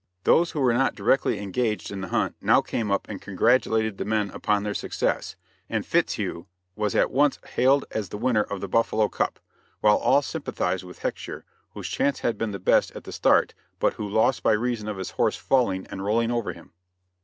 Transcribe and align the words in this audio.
Those 0.23 0.49
who 0.49 0.61
were 0.61 0.73
not 0.73 0.95
directly 0.95 1.37
engaged 1.37 1.91
in 1.91 2.01
the 2.01 2.07
hunt 2.07 2.35
now 2.41 2.59
came 2.59 2.89
up 2.89 3.07
and 3.07 3.21
congratulated 3.21 3.99
the 3.99 4.03
men 4.03 4.31
upon 4.31 4.63
their 4.63 4.73
success, 4.73 5.35
and 5.69 5.85
Fitzhugh 5.85 6.47
was 6.75 6.95
at 6.95 7.11
once 7.11 7.37
hailed 7.49 7.85
as 7.91 8.09
the 8.09 8.17
winner 8.17 8.41
of 8.41 8.61
the 8.61 8.67
buffalo 8.67 9.07
cup; 9.09 9.39
while 9.79 9.97
all 9.97 10.23
sympathized 10.23 10.83
with 10.83 11.03
Hecksher, 11.03 11.45
whose 11.75 11.87
chance 11.87 12.21
had 12.21 12.35
been 12.35 12.49
the 12.49 12.57
best 12.57 12.89
at 12.95 13.03
the 13.03 13.11
start, 13.11 13.53
but 13.77 13.93
who 13.93 14.09
lost 14.09 14.41
by 14.41 14.53
reason 14.53 14.87
of 14.87 14.97
his 14.97 15.11
horse 15.11 15.35
falling 15.37 15.85
and 15.91 16.03
rolling 16.03 16.31
over 16.31 16.51
him. 16.53 16.73